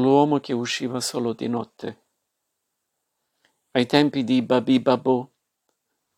l'uomo 0.00 0.38
che 0.38 0.52
usciva 0.52 1.00
solo 1.00 1.32
di 1.32 1.48
notte. 1.48 2.04
Ai 3.72 3.86
tempi 3.86 4.24
di 4.24 4.42
Babi 4.42 4.80
Babò 4.80 5.28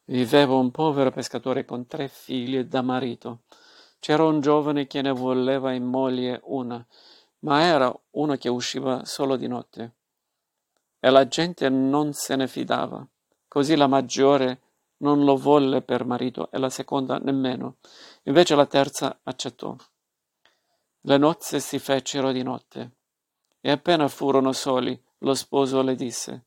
viveva 0.04 0.54
un 0.54 0.70
povero 0.70 1.10
pescatore 1.10 1.64
con 1.64 1.86
tre 1.86 2.08
figlie 2.08 2.66
da 2.66 2.82
marito. 2.82 3.42
C'era 3.98 4.24
un 4.24 4.40
giovane 4.40 4.86
che 4.86 5.02
ne 5.02 5.10
voleva 5.10 5.72
in 5.72 5.84
moglie 5.84 6.40
una, 6.44 6.84
ma 7.40 7.62
era 7.62 7.94
uno 8.12 8.36
che 8.36 8.48
usciva 8.48 9.04
solo 9.04 9.36
di 9.36 9.46
notte. 9.46 9.94
E 10.98 11.10
la 11.10 11.26
gente 11.28 11.68
non 11.68 12.12
se 12.12 12.36
ne 12.36 12.48
fidava. 12.48 13.06
Così 13.46 13.76
la 13.76 13.86
maggiore 13.86 14.60
non 14.98 15.24
lo 15.24 15.36
volle 15.36 15.82
per 15.82 16.04
marito 16.04 16.50
e 16.50 16.58
la 16.58 16.70
seconda 16.70 17.18
nemmeno. 17.18 17.76
Invece 18.24 18.54
la 18.54 18.66
terza 18.66 19.20
accettò. 19.22 19.74
Le 21.02 21.16
nozze 21.16 21.60
si 21.60 21.78
fecero 21.78 22.32
di 22.32 22.42
notte. 22.42 22.90
E 23.60 23.70
appena 23.70 24.08
furono 24.08 24.52
soli, 24.52 24.98
lo 25.18 25.34
sposo 25.34 25.82
le 25.82 25.94
disse, 25.94 26.46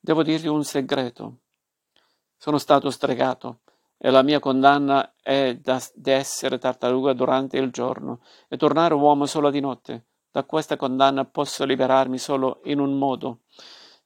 Devo 0.00 0.22
dirti 0.22 0.46
un 0.46 0.64
segreto. 0.64 1.38
Sono 2.36 2.58
stato 2.58 2.90
stregato 2.90 3.60
e 3.98 4.10
la 4.10 4.22
mia 4.22 4.38
condanna 4.38 5.14
è 5.20 5.56
di 5.56 6.10
essere 6.10 6.58
tartaruga 6.58 7.12
durante 7.12 7.58
il 7.58 7.70
giorno 7.70 8.20
e 8.48 8.56
tornare 8.56 8.94
uomo 8.94 9.26
solo 9.26 9.50
di 9.50 9.60
notte. 9.60 10.06
Da 10.30 10.44
questa 10.44 10.76
condanna 10.76 11.24
posso 11.24 11.64
liberarmi 11.64 12.16
solo 12.16 12.60
in 12.64 12.78
un 12.78 12.96
modo. 12.96 13.40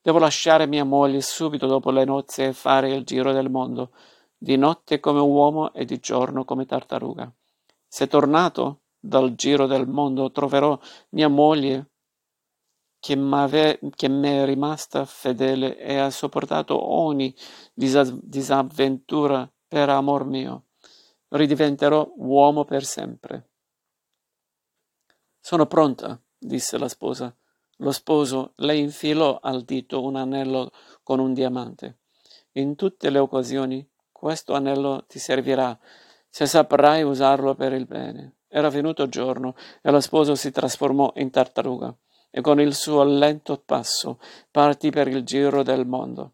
Devo 0.01 0.19
lasciare 0.19 0.67
mia 0.67 0.85
moglie 0.85 1.21
subito 1.21 1.67
dopo 1.67 1.91
le 1.91 2.05
nozze 2.05 2.47
e 2.47 2.53
fare 2.53 2.93
il 2.93 3.05
giro 3.05 3.33
del 3.33 3.51
mondo, 3.51 3.93
di 4.37 4.57
notte 4.57 4.99
come 4.99 5.21
uomo 5.21 5.73
e 5.73 5.85
di 5.85 6.01
giorno 6.01 6.45
come 6.45 6.65
tartaruga. 6.65 7.31
Se 7.87 8.07
tornato 8.09 8.81
dal 8.99 9.35
giro 9.35 9.67
del 9.67 9.87
mondo 9.87 10.33
troverò 10.33 10.79
mia 11.11 11.29
moglie 11.29 11.92
che 13.03 13.17
mi 13.17 14.29
è 14.29 14.45
rimasta 14.45 15.05
fedele 15.05 15.77
e 15.77 15.99
ha 15.99 16.09
sopportato 16.09 16.93
ogni 16.93 17.35
disavventura 17.75 19.53
per 19.67 19.89
amor 19.89 20.25
mio. 20.25 20.67
Ridiventerò 21.31 22.13
uomo 22.19 22.65
per 22.65 22.85
sempre. 22.85 23.49
Sono 25.41 25.67
pronta, 25.67 26.17
disse 26.39 26.79
la 26.79 26.87
sposa. 26.87 27.37
Lo 27.79 27.91
sposo 27.91 28.53
le 28.59 28.77
infilò 28.77 29.41
al 29.43 29.63
dito 29.63 30.01
un 30.01 30.15
anello 30.15 30.71
con 31.03 31.19
un 31.19 31.35
diamante. 31.35 32.03
In 32.53 32.77
tutte 32.77 33.11
le 33.11 33.19
occasioni 33.19 33.85
questo 34.13 34.55
anello 34.55 35.07
ti 35.09 35.19
servirà 35.19 35.77
se 36.29 36.47
saprai 36.47 37.03
usarlo 37.03 37.57
per 37.57 37.73
il 37.73 37.87
bene. 37.87 38.37
Era 38.47 38.69
venuto 38.69 39.09
giorno 39.09 39.57
e 39.81 39.91
lo 39.91 39.99
sposo 39.99 40.37
si 40.37 40.53
trasformò 40.53 41.13
in 41.17 41.31
tartaruga 41.31 41.93
e 42.35 42.41
con 42.41 42.59
il 42.61 42.75
suo 42.75 43.05
lento 43.05 43.63
passo 43.63 44.19
partì 44.51 44.91
per 44.91 45.07
il 45.07 45.23
giro 45.23 45.63
del 45.63 45.87
mondo. 45.87 46.33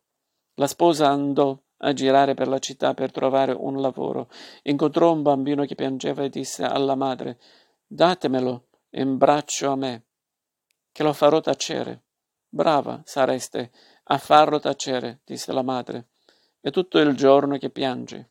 La 0.54 0.68
sposa 0.68 1.08
andò 1.08 1.60
a 1.78 1.92
girare 1.92 2.34
per 2.34 2.46
la 2.46 2.60
città 2.60 2.94
per 2.94 3.10
trovare 3.10 3.52
un 3.52 3.80
lavoro. 3.80 4.28
Incontrò 4.62 5.12
un 5.12 5.22
bambino 5.22 5.64
che 5.64 5.74
piangeva 5.74 6.22
e 6.22 6.28
disse 6.28 6.62
alla 6.64 6.94
madre 6.94 7.38
Datemelo 7.84 8.66
in 8.90 9.16
braccio 9.16 9.70
a 9.70 9.76
me, 9.76 10.04
che 10.92 11.02
lo 11.02 11.12
farò 11.12 11.40
tacere. 11.40 12.04
Brava 12.48 13.02
sareste 13.04 13.72
a 14.04 14.18
farlo 14.18 14.58
tacere, 14.58 15.20
disse 15.24 15.52
la 15.52 15.62
madre, 15.62 16.08
è 16.60 16.70
tutto 16.70 16.98
il 16.98 17.14
giorno 17.14 17.58
che 17.58 17.70
piange. 17.70 18.30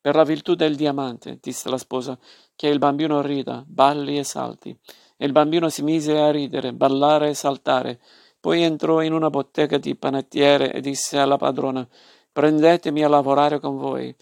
Per 0.00 0.14
la 0.14 0.24
virtù 0.24 0.54
del 0.54 0.76
diamante, 0.76 1.38
disse 1.40 1.68
la 1.68 1.78
sposa, 1.78 2.16
che 2.54 2.68
il 2.68 2.78
bambino 2.78 3.20
rida, 3.22 3.64
balli 3.66 4.18
e 4.18 4.24
salti. 4.24 4.78
E 5.16 5.24
il 5.24 5.32
bambino 5.32 5.68
si 5.68 5.82
mise 5.82 6.18
a 6.18 6.30
ridere, 6.30 6.72
ballare 6.72 7.30
e 7.30 7.34
saltare. 7.34 8.00
Poi 8.38 8.62
entrò 8.62 9.02
in 9.02 9.12
una 9.12 9.30
bottega 9.30 9.78
di 9.78 9.96
panettiere 9.96 10.72
e 10.72 10.80
disse 10.80 11.18
alla 11.18 11.36
padrona 11.36 11.86
Prendetemi 12.30 13.02
a 13.02 13.08
lavorare 13.08 13.60
con 13.60 13.78
voi, 13.78 14.14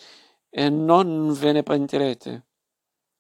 e 0.49 0.71
non 0.71 1.33
ve 1.33 1.51
ne 1.51 1.63
pentirete. 1.65 2.47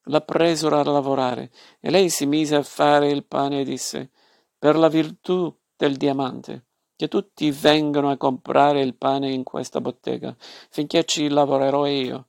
La 0.05 0.21
presero 0.21 0.79
a 0.79 0.85
lavorare, 0.85 1.51
e 1.81 1.91
lei 1.91 2.09
si 2.11 2.27
mise 2.27 2.55
a 2.55 2.63
fare 2.63 3.11
il 3.11 3.25
pane 3.25 3.63
e 3.63 3.65
disse 3.65 4.11
Per 4.57 4.77
la 4.77 4.87
virtù 4.89 5.53
del 5.77 5.97
diamante, 5.97 6.67
che 6.95 7.09
tutti 7.09 7.51
vengano 7.51 8.11
a 8.11 8.17
comprare 8.17 8.83
il 8.83 8.95
pane 8.95 9.33
in 9.33 9.43
questa 9.43 9.81
bottega, 9.81 10.35
finché 10.71 11.05
ci 11.05 11.29
lavorerò 11.29 11.87
io. 11.87 12.29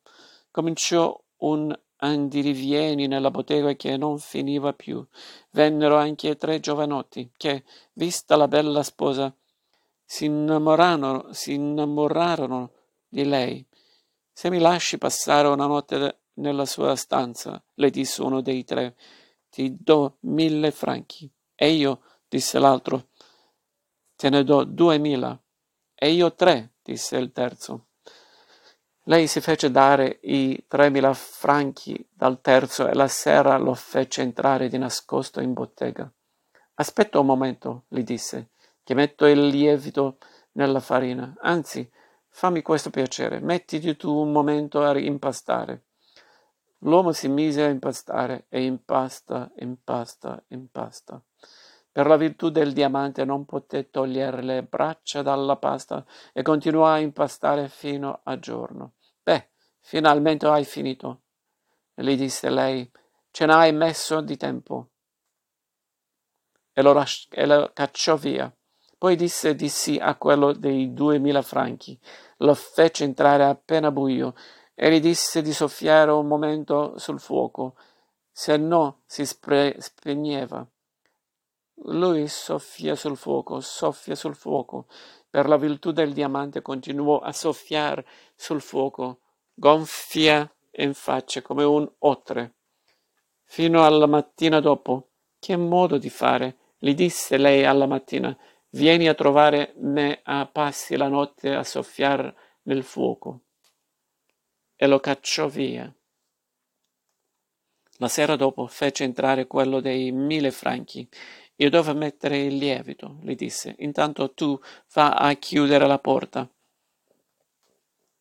Cominciò 0.50 1.16
un 1.42 1.72
andirivieni 2.06 3.08
nella 3.08 3.32
bottega 3.32 3.74
che 3.74 3.98
non 3.98 4.20
finiva 4.20 4.74
più. 4.74 5.06
Vennero 5.52 5.98
anche 5.98 6.38
tre 6.38 6.60
giovanotti 6.60 7.32
che, 7.36 7.64
vista 7.94 8.36
la 8.36 8.48
bella 8.48 8.84
sposa, 8.84 9.36
si 10.06 10.26
innamorarono 10.26 12.72
di 13.08 13.26
lei. 13.26 13.66
Se 14.32 14.50
mi 14.50 14.60
lasci 14.60 14.98
passare 14.98 15.48
una 15.48 15.66
notte 15.66 16.20
nella 16.36 16.66
sua 16.66 16.96
stanza, 16.96 17.62
le 17.76 17.90
disse 17.90 18.22
uno 18.22 18.42
dei 18.42 18.64
tre, 18.64 18.96
ti 19.50 19.76
do 19.80 20.18
mille 20.22 20.72
franchi. 20.72 21.30
E 21.56 21.70
io, 21.70 22.02
disse 22.28 22.60
l'altro, 22.60 23.08
te 24.16 24.30
ne 24.30 24.44
do 24.44 24.66
duemila. 24.66 25.40
E 25.94 26.12
io 26.12 26.34
tre, 26.34 26.74
disse 26.84 27.18
il 27.18 27.32
terzo. 27.32 27.85
Lei 29.08 29.28
si 29.28 29.40
fece 29.40 29.70
dare 29.70 30.18
i 30.24 30.66
tremila 30.68 31.14
franchi 31.14 32.10
dal 32.12 32.42
terzo 32.42 32.88
e 32.88 32.96
la 32.96 33.08
sera 33.08 33.56
lo 33.58 33.76
fece 33.76 34.24
entrare 34.24 34.68
di 34.68 34.80
nascosto 34.80 35.42
in 35.42 35.54
bottega. 35.54 36.12
Aspetta 36.74 37.20
un 37.20 37.28
momento, 37.28 37.84
gli 37.88 38.02
disse, 38.02 38.50
che 38.84 38.96
metto 38.96 39.28
il 39.28 39.46
lievito 39.46 40.18
nella 40.54 40.80
farina. 40.80 41.36
Anzi, 41.42 41.88
fammi 42.30 42.64
questo 42.64 42.90
piacere, 42.90 43.40
mettiti 43.40 43.96
tu 43.96 44.12
un 44.12 44.32
momento 44.32 44.82
a 44.82 44.98
impastare. 44.98 45.84
L'uomo 46.80 47.12
si 47.12 47.28
mise 47.28 47.64
a 47.64 47.70
impastare 47.70 48.48
e 48.50 48.64
impasta, 48.64 49.52
impasta, 49.58 50.44
impasta. 50.48 51.22
Per 51.92 52.08
la 52.08 52.18
virtù 52.18 52.50
del 52.50 52.74
diamante 52.74 53.24
non 53.24 53.46
poté 53.46 53.90
togliere 53.90 54.42
le 54.42 54.64
braccia 54.64 55.22
dalla 55.22 55.56
pasta 55.56 56.04
e 56.34 56.42
continuò 56.42 56.88
a 56.88 57.00
impastare 57.00 57.70
fino 57.70 58.20
a 58.24 58.38
giorno. 58.38 58.95
Finalmente 59.88 60.48
hai 60.48 60.66
finito, 60.66 61.22
gli 61.94 62.18
disse 62.18 62.50
lei, 62.50 62.90
ce 63.30 63.46
n'hai 63.46 63.72
messo 63.72 64.20
di 64.22 64.36
tempo. 64.36 64.90
E 66.74 66.82
lo, 66.82 66.92
ras- 66.92 67.28
e 67.30 67.46
lo 67.46 67.70
cacciò 67.72 68.16
via. 68.16 68.52
Poi 68.98 69.16
disse 69.16 69.54
di 69.54 69.70
sì 69.70 70.00
a 70.02 70.16
quello 70.16 70.54
dei 70.54 70.92
duemila 70.92 71.44
franchi, 71.44 71.96
lo 72.38 72.56
fece 72.56 73.04
entrare 73.04 73.44
appena 73.44 73.92
buio 73.92 74.34
e 74.74 74.90
gli 74.90 75.00
disse 75.00 75.44
di 75.44 75.54
soffiare 75.54 76.10
un 76.10 76.26
momento 76.26 76.98
sul 76.98 77.20
fuoco, 77.20 77.76
se 78.32 78.58
no 78.58 79.04
si 79.06 79.24
spre- 79.24 79.80
spegneva. 79.80 80.68
Lui 81.84 82.28
soffia 82.28 82.96
sul 82.96 83.18
fuoco, 83.18 83.60
soffia 83.60 84.16
sul 84.16 84.36
fuoco. 84.36 84.88
Per 85.30 85.48
la 85.48 85.58
virtù 85.58 85.92
del 85.92 86.12
diamante 86.12 86.64
continuò 86.64 87.20
a 87.20 87.32
soffiare 87.32 88.04
sul 88.36 88.62
fuoco, 88.62 89.20
gonfia 89.56 90.48
in 90.78 90.94
faccia 90.94 91.42
come 91.42 91.64
un 91.64 91.90
otre. 92.00 92.54
Fino 93.44 93.86
alla 93.86 94.06
mattina 94.06 94.60
dopo. 94.60 95.10
Che 95.40 95.56
modo 95.56 95.98
di 95.98 96.10
fare? 96.10 96.58
Gli 96.78 96.94
disse 96.94 97.38
lei 97.38 97.66
alla 97.66 97.88
mattina. 97.88 98.38
Vieni 98.70 99.08
a 99.08 99.14
trovare 99.14 99.74
me 99.78 100.20
a 100.24 100.46
passi 100.46 100.96
la 100.98 101.08
notte 101.08 101.56
a 101.56 101.64
soffiare 101.64 102.36
nel 102.64 102.84
fuoco. 102.84 103.42
E 104.76 104.88
lo 104.88 105.00
cacciò 105.00 105.48
via. 105.48 105.92
La 108.00 108.10
sera 108.10 108.36
dopo 108.36 108.68
fece 108.68 109.06
entrare 109.06 109.48
quello 109.48 109.80
dei 109.80 110.12
mille 110.12 110.52
franchi 110.52 111.08
io 111.58 111.70
devo 111.70 111.94
mettere 111.94 112.38
il 112.38 112.58
lievito, 112.58 113.18
gli 113.22 113.36
disse. 113.36 113.76
Intanto 113.80 114.34
tu 114.34 114.60
va 114.94 115.14
a 115.14 115.34
chiudere 115.36 115.88
la 115.88 116.00
porta. 116.00 116.50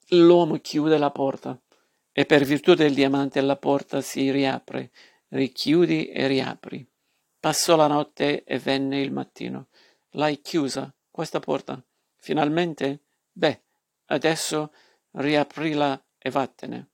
L'uomo 0.09 0.57
chiude 0.57 0.99
la 0.99 1.11
porta 1.11 1.59
e 2.13 2.27
per 2.27 2.45
virtù 2.45 2.75
del 2.75 2.95
diamante 2.95 3.41
la 3.41 3.57
porta 3.57 4.01
si 4.01 4.31
riapre. 4.31 4.91
Richiudi 5.29 6.09
e 6.09 6.27
riapri. 6.27 6.87
Passò 7.41 7.75
la 7.75 7.87
notte 7.87 8.45
e 8.45 8.59
venne 8.59 9.01
il 9.01 9.11
mattino. 9.13 9.69
L'hai 10.11 10.41
chiusa, 10.41 10.95
questa 11.11 11.41
porta? 11.41 11.83
Finalmente? 12.17 13.01
Beh, 13.33 13.63
adesso 14.07 14.73
riaprila 15.13 16.01
e 16.19 16.31
vattene. 16.31 16.89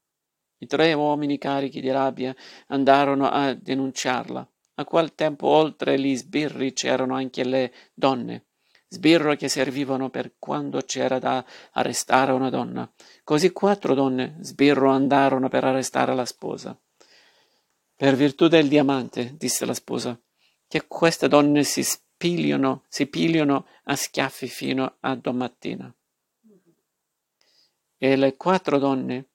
I 0.57 0.65
tre 0.67 0.93
uomini 0.93 1.37
carichi 1.37 1.81
di 1.81 1.91
rabbia 1.91 2.35
andarono 2.67 3.29
a 3.29 3.53
denunciarla. 3.53 4.49
A 4.75 4.85
quel 4.85 5.13
tempo 5.15 5.47
oltre 5.47 5.99
gli 5.99 6.15
sbirri 6.15 6.73
c'erano 6.73 7.15
anche 7.15 7.43
le 7.43 7.73
donne, 7.93 8.45
sbirro 8.91 9.35
che 9.35 9.47
servivano 9.47 10.09
per 10.09 10.33
quando 10.37 10.81
c'era 10.81 11.17
da 11.17 11.45
arrestare 11.71 12.33
una 12.33 12.49
donna. 12.49 12.91
Così 13.23 13.51
quattro 13.53 13.93
donne 13.93 14.35
sbirro 14.41 14.89
andarono 14.89 15.47
per 15.47 15.63
arrestare 15.63 16.13
la 16.13 16.25
sposa. 16.25 16.77
Per 17.95 18.15
virtù 18.15 18.49
del 18.49 18.67
diamante, 18.67 19.37
disse 19.37 19.63
la 19.65 19.73
sposa, 19.73 20.19
che 20.67 20.87
queste 20.87 21.29
donne 21.29 21.63
si 21.63 21.87
pigliano, 22.17 22.83
si 22.89 23.07
pigliano 23.07 23.65
a 23.85 23.95
schiaffi 23.95 24.49
fino 24.49 24.97
a 24.99 25.15
domattina. 25.15 25.93
E 27.97 28.15
le 28.17 28.35
quattro 28.35 28.77
donne 28.77 29.29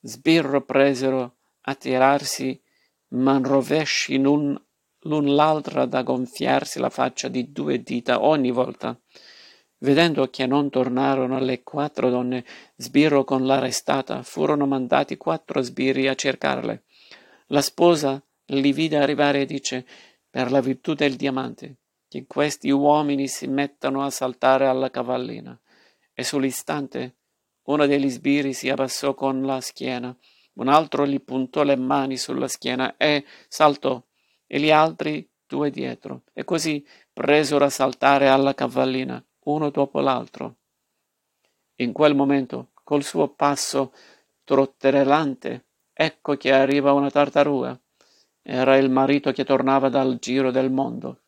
sbirro 0.00 0.64
presero 0.66 1.36
a 1.62 1.74
tirarsi 1.74 2.60
man 3.08 3.42
rovesci 3.42 4.18
l'un, 4.18 4.60
l'un 5.08 5.34
l'altra 5.34 5.86
da 5.86 6.02
gonfiarsi 6.02 6.78
la 6.78 6.90
faccia 6.90 7.28
di 7.28 7.50
due 7.50 7.82
dita 7.82 8.22
ogni 8.22 8.50
volta. 8.50 8.98
Vedendo 9.78 10.28
che 10.28 10.46
non 10.46 10.70
tornarono 10.70 11.38
le 11.38 11.62
quattro 11.62 12.10
donne, 12.10 12.44
sbirro 12.76 13.24
con 13.24 13.46
l'arrestata, 13.46 14.22
furono 14.22 14.66
mandati 14.66 15.16
quattro 15.16 15.62
sbirri 15.62 16.08
a 16.08 16.14
cercarle. 16.14 16.84
La 17.46 17.62
sposa 17.62 18.22
li 18.46 18.72
vide 18.72 18.98
arrivare 18.98 19.42
e 19.42 19.46
dice, 19.46 19.86
per 20.28 20.50
la 20.50 20.60
virtù 20.60 20.94
del 20.94 21.14
diamante, 21.14 21.78
che 22.08 22.26
questi 22.26 22.70
uomini 22.70 23.28
si 23.28 23.46
mettano 23.46 24.02
a 24.04 24.10
saltare 24.10 24.66
alla 24.66 24.90
cavallina. 24.90 25.58
E 26.12 26.24
sull'istante 26.24 27.16
uno 27.64 27.86
degli 27.86 28.08
sbirri 28.08 28.52
si 28.52 28.68
abbassò 28.68 29.14
con 29.14 29.42
la 29.42 29.60
schiena, 29.60 30.14
un 30.54 30.68
altro 30.68 31.06
gli 31.06 31.20
puntò 31.20 31.62
le 31.62 31.76
mani 31.76 32.16
sulla 32.16 32.48
schiena 32.48 32.96
e 32.96 33.24
saltò, 33.46 34.02
e 34.48 34.58
gli 34.58 34.72
altri 34.72 35.28
due 35.46 35.70
dietro, 35.70 36.22
e 36.32 36.42
così 36.42 36.84
presero 37.12 37.64
a 37.64 37.70
saltare 37.70 38.28
alla 38.28 38.54
cavallina, 38.54 39.24
uno 39.44 39.70
dopo 39.70 40.00
l'altro. 40.00 40.56
In 41.76 41.92
quel 41.92 42.16
momento, 42.16 42.70
col 42.82 43.04
suo 43.04 43.28
passo 43.28 43.92
trotterellante, 44.42 45.66
ecco 45.92 46.36
che 46.36 46.52
arriva 46.52 46.92
una 46.92 47.10
tartaruga. 47.10 47.78
Era 48.42 48.76
il 48.76 48.90
marito 48.90 49.30
che 49.30 49.44
tornava 49.44 49.88
dal 49.88 50.18
giro 50.18 50.50
del 50.50 50.70
mondo, 50.70 51.20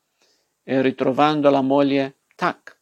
e 0.63 0.81
ritrovando 0.81 1.51
la 1.51 1.61
moglie, 1.61 2.21
tac, 2.35 2.79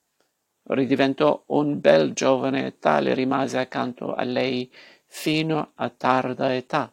ridiventò 0.69 1.43
un 1.49 1.81
bel 1.81 2.13
giovane 2.13 2.67
e 2.67 2.79
tale 2.79 3.15
rimase 3.15 3.59
accanto 3.59 4.15
a 4.15 4.23
lei 4.23 4.71
fino 5.07 5.73
a 5.75 5.89
tarda 5.89 6.55
età. 6.55 6.93